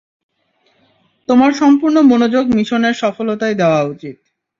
[1.29, 4.15] তোমার সম্পূর্ণ মনোযোগ মিশনের সফলতায় দেওয়া উচিত।